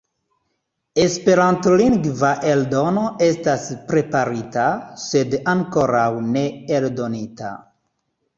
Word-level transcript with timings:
Esperantlingva 1.01 2.31
eldono 2.53 3.03
estas 3.27 3.67
preparita, 3.93 4.65
sed 5.05 5.37
ankoraŭ 5.55 6.09
ne 6.33 6.45
eldonita. 6.81 7.55